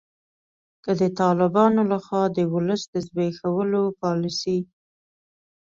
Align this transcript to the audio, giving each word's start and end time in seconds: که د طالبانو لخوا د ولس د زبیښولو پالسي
که 0.83 0.91
د 1.01 1.03
طالبانو 1.19 1.81
لخوا 1.91 2.23
د 2.31 2.39
ولس 2.53 2.81
د 2.93 2.95
زبیښولو 3.07 3.81
پالسي 3.99 4.57